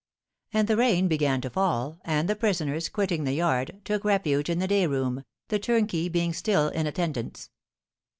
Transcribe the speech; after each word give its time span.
And 0.51 0.67
the 0.67 0.77
rain 0.77 1.07
began 1.07 1.41
to 1.41 1.49
fall, 1.51 1.99
and 2.03 2.27
the 2.27 2.35
prisoners, 2.35 2.89
quitting 2.89 3.23
the 3.23 3.33
yard, 3.35 3.81
took 3.85 4.03
refuge 4.03 4.49
in 4.49 4.57
the 4.57 4.67
day 4.67 4.87
room, 4.87 5.23
the 5.49 5.59
turnkey 5.59 6.09
being 6.09 6.33
still 6.33 6.69
in 6.69 6.87
attendance. 6.87 7.51